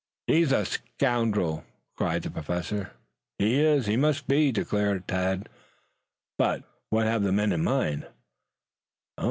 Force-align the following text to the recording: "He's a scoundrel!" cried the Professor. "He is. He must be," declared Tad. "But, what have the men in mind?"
"He's 0.25 0.51
a 0.51 0.65
scoundrel!" 0.65 1.63
cried 1.95 2.23
the 2.23 2.31
Professor. 2.31 2.89
"He 3.37 3.59
is. 3.59 3.85
He 3.85 3.97
must 3.97 4.27
be," 4.27 4.51
declared 4.51 5.07
Tad. 5.07 5.47
"But, 6.39 6.63
what 6.89 7.05
have 7.05 7.21
the 7.21 7.31
men 7.31 7.51
in 7.51 7.63
mind?" 7.63 8.07